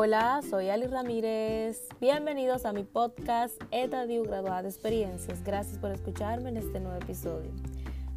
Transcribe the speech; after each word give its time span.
Hola, 0.00 0.42
soy 0.48 0.70
Ali 0.70 0.86
Ramírez. 0.86 1.88
Bienvenidos 2.00 2.64
a 2.66 2.72
mi 2.72 2.84
podcast 2.84 3.60
Etadio 3.72 4.22
Graduada 4.22 4.62
de 4.62 4.68
Experiencias. 4.68 5.42
Gracias 5.42 5.76
por 5.78 5.90
escucharme 5.90 6.50
en 6.50 6.56
este 6.56 6.78
nuevo 6.78 6.96
episodio. 7.02 7.50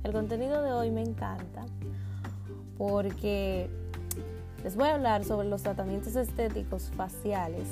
El 0.04 0.12
contenido 0.12 0.62
de 0.62 0.74
hoy 0.74 0.92
me 0.92 1.02
encanta 1.02 1.65
porque 2.78 3.67
les 4.63 4.76
voy 4.76 4.90
a 4.90 4.94
hablar 4.94 5.24
sobre 5.24 5.49
los 5.49 5.63
tratamientos 5.63 6.15
estéticos 6.15 6.92
faciales 6.96 7.67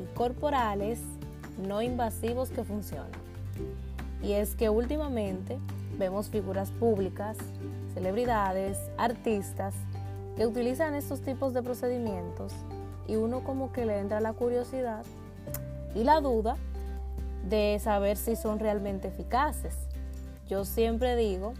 y 0.00 0.14
corporales 0.14 1.00
no 1.58 1.82
invasivos 1.82 2.50
que 2.50 2.62
funcionan. 2.62 3.10
Y 4.22 4.34
es 4.34 4.54
que 4.54 4.68
últimamente 4.70 5.58
vemos 5.98 6.28
figuras 6.28 6.70
públicas, 6.70 7.36
celebridades, 7.94 8.78
artistas 8.96 9.74
que 10.36 10.46
utilizan 10.46 10.94
estos 10.94 11.20
tipos 11.20 11.52
de 11.52 11.64
procedimientos 11.64 12.52
y 13.06 13.16
uno 13.16 13.44
como 13.44 13.72
que 13.72 13.86
le 13.86 13.98
entra 13.98 14.20
la 14.20 14.32
curiosidad 14.32 15.04
y 15.94 16.04
la 16.04 16.20
duda 16.20 16.56
de 17.48 17.78
saber 17.82 18.16
si 18.16 18.36
son 18.36 18.58
realmente 18.58 19.08
eficaces. 19.08 19.74
Yo 20.48 20.64
siempre 20.64 21.16
digo 21.16 21.54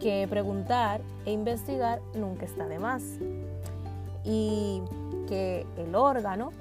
que 0.00 0.26
preguntar 0.28 1.00
e 1.24 1.32
investigar 1.32 2.00
nunca 2.14 2.44
está 2.44 2.66
de 2.66 2.78
más 2.78 3.02
y 4.24 4.82
que 5.28 5.66
el 5.76 5.94
órgano 5.94 6.52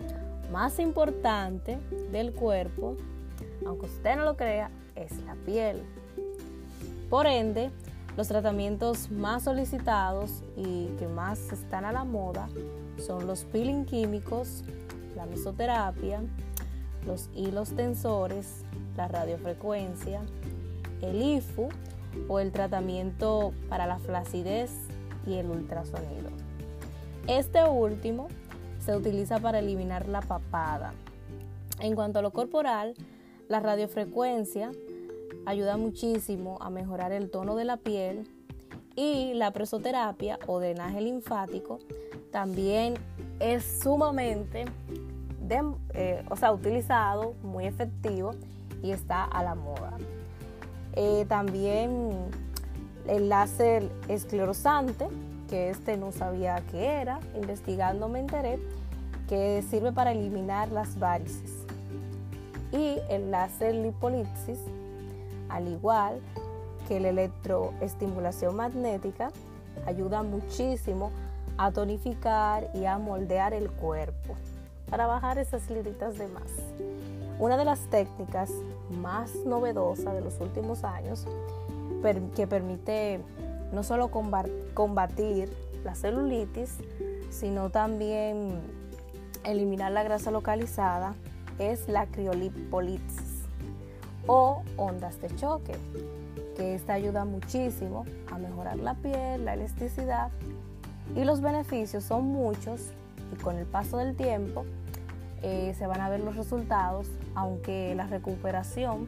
más 0.52 0.80
importante 0.80 1.80
del 2.12 2.34
cuerpo, 2.34 2.96
aunque 3.66 3.88
usted 3.88 4.16
no 4.16 4.24
lo 4.24 4.38
crea, 4.38 4.70
es 4.96 5.12
la 5.26 5.36
piel. 5.46 5.82
Por 7.10 7.28
ende, 7.28 7.72
los 8.18 8.28
tratamientos 8.28 9.12
más 9.12 9.44
solicitados 9.44 10.44
y 10.56 10.88
que 10.98 11.08
más 11.08 11.52
están 11.52 11.86
a 11.86 11.92
la 11.92 12.04
moda 12.04 12.48
son 12.98 13.28
los 13.28 13.44
peeling 13.46 13.86
químicos, 13.86 14.64
la 15.16 15.26
mesoterapia, 15.26 16.22
los 17.06 17.30
hilos 17.36 17.72
tensores, 17.76 18.64
la 18.96 19.08
radiofrecuencia, 19.08 20.22
el 21.02 21.22
IFU 21.22 21.70
o 22.30 22.40
el 22.40 22.52
tratamiento 22.52 23.54
para 23.70 23.86
la 23.86 24.00
flacidez 24.00 24.72
y 25.28 25.36
el 25.36 25.50
ultrasonido. 25.50 26.30
Este 27.28 27.64
último 27.66 28.28
se 28.80 28.96
utiliza 28.96 29.40
para 29.40 29.60
eliminar 29.60 30.08
la 30.08 30.22
papada. 30.22 30.94
En 31.80 31.96
cuanto 31.96 32.20
a 32.20 32.22
lo 32.22 32.32
corporal, 32.32 32.94
la 33.50 33.60
radiofrecuencia 33.60 34.72
ayuda 35.46 35.78
muchísimo 35.78 36.58
a 36.62 36.70
mejorar 36.70 37.12
el 37.12 37.30
tono 37.30 37.56
de 37.56 37.66
la 37.66 37.78
piel 37.78 38.28
y 38.96 39.34
la 39.34 39.52
presoterapia 39.52 40.40
o 40.48 40.60
drenaje 40.60 41.02
linfático 41.02 41.80
también 42.32 42.96
es 43.40 43.80
sumamente 43.82 44.66
eh, 45.94 46.26
o 46.30 46.36
sea, 46.36 46.52
utilizado, 46.52 47.36
muy 47.44 47.66
efectivo 47.66 48.32
y 48.82 48.92
está 48.92 49.24
a 49.24 49.44
la 49.44 49.56
moda. 49.56 49.98
Eh, 50.94 51.26
también 51.28 52.30
el 53.08 53.30
láser 53.30 53.90
esclerosante, 54.08 55.08
que 55.50 55.70
este 55.70 55.98
no 55.98 56.12
sabía 56.12 56.64
qué 56.72 56.86
era, 56.86 57.20
investigando 57.36 58.08
me 58.10 58.20
enteré 58.20 58.60
que 59.28 59.64
sirve 59.70 59.92
para 59.92 60.12
eliminar 60.12 60.72
las 60.72 60.98
varices. 60.98 61.52
Y 62.72 62.98
el 63.10 63.32
láser 63.32 63.76
lipolipsis, 63.76 64.60
al 65.50 65.68
igual 65.68 66.22
que 66.88 67.00
la 67.00 67.10
electroestimulación 67.10 68.56
magnética, 68.56 69.32
ayuda 69.86 70.24
muchísimo 70.24 71.12
a 71.58 71.72
tonificar 71.72 72.70
y 72.74 72.86
a 72.86 72.98
moldear 72.98 73.54
el 73.54 73.72
cuerpo 73.72 74.36
para 74.90 75.08
bajar 75.08 75.38
esas 75.38 75.70
liritas 75.70 76.18
de 76.18 76.28
más. 76.28 76.52
Una 77.40 77.58
de 77.58 77.66
las 77.66 77.80
técnicas 77.90 78.52
más 79.02 79.36
novedosas 79.46 80.14
de 80.14 80.22
los 80.22 80.40
últimos 80.40 80.84
años 80.84 81.26
que 82.36 82.46
permite 82.46 83.20
no 83.74 83.82
solo 83.82 84.12
combatir 84.12 85.52
la 85.84 85.96
celulitis, 85.96 86.78
sino 87.32 87.72
también 87.72 88.62
eliminar 89.44 89.92
la 89.92 90.04
grasa 90.04 90.30
localizada, 90.30 91.16
es 91.58 91.88
la 91.88 92.06
criolipolipsis 92.06 93.35
o 94.28 94.64
ondas 94.78 95.22
de 95.22 95.34
choque, 95.36 95.74
que 96.56 96.76
esta 96.76 96.94
ayuda 96.94 97.26
muchísimo 97.26 98.06
a 98.32 98.38
mejorar 98.38 98.78
la 98.78 98.96
piel, 98.96 99.46
la 99.46 99.54
elasticidad 99.54 100.32
y 101.16 101.24
los 101.24 101.42
beneficios 101.42 102.04
son 102.04 102.26
muchos 102.26 102.92
y 103.32 103.42
con 103.42 103.58
el 103.58 103.66
paso 103.66 103.98
del 103.98 104.16
tiempo 104.16 104.66
eh, 105.42 105.76
se 105.78 105.86
van 105.86 106.02
a 106.02 106.10
ver 106.10 106.22
los 106.22 106.36
resultados, 106.36 107.08
aunque 107.36 107.94
la 107.96 108.08
recuperación 108.08 109.08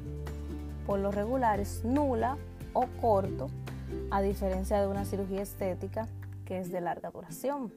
por 0.86 1.00
lo 1.00 1.12
regular 1.12 1.60
es 1.60 1.84
nula 1.84 2.38
o 2.74 2.86
corto, 3.02 3.48
a 4.12 4.22
diferencia 4.22 4.80
de 4.80 4.88
una 4.88 5.06
cirugía 5.06 5.42
estética 5.42 6.08
que 6.46 6.60
es 6.60 6.72
de 6.72 6.82
larga 6.82 7.10
duración. 7.10 7.74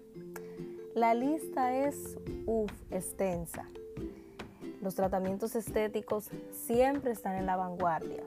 La 0.94 1.14
lista 1.14 1.74
es 1.74 2.18
uf, 2.46 2.70
extensa 2.90 3.66
los 4.80 4.94
tratamientos 4.94 5.54
estéticos 5.54 6.30
siempre 6.50 7.12
están 7.12 7.36
en 7.36 7.46
la 7.46 7.56
vanguardia. 7.56 8.22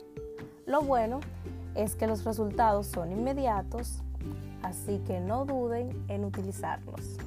Lo 0.66 0.82
bueno 0.82 1.20
es 1.76 1.96
que 1.96 2.08
los 2.08 2.24
resultados 2.24 2.88
son 2.88 3.12
inmediatos, 3.12 4.02
así 4.62 5.00
que 5.06 5.20
no 5.20 5.46
duden 5.46 6.06
en 6.08 6.26
utilizarlos. 6.26 7.18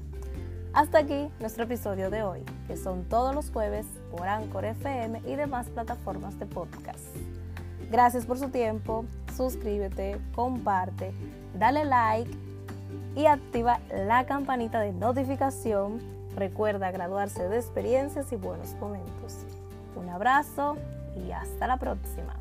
Hasta 0.72 0.98
aquí 0.98 1.30
nuestro 1.40 1.64
episodio 1.64 2.10
de 2.10 2.22
hoy, 2.22 2.44
que 2.66 2.76
son 2.76 3.04
todos 3.04 3.34
los 3.34 3.50
jueves 3.50 3.86
por 4.10 4.28
Anchor 4.28 4.64
FM 4.64 5.22
y 5.26 5.34
demás 5.34 5.68
plataformas 5.68 6.38
de 6.38 6.46
podcast. 6.46 7.04
Gracias 7.90 8.26
por 8.26 8.38
su 8.38 8.50
tiempo, 8.50 9.04
suscríbete, 9.34 10.20
comparte, 10.34 11.12
dale 11.58 11.84
like 11.84 12.30
y 13.14 13.26
activa 13.26 13.80
la 13.90 14.26
campanita 14.26 14.80
de 14.80 14.92
notificación 14.92 16.00
Recuerda 16.36 16.90
graduarse 16.90 17.48
de 17.48 17.56
experiencias 17.56 18.30
y 18.30 18.36
buenos 18.36 18.74
momentos. 18.74 19.38
Un 19.96 20.10
abrazo 20.10 20.76
y 21.16 21.32
hasta 21.32 21.66
la 21.66 21.78
próxima. 21.78 22.34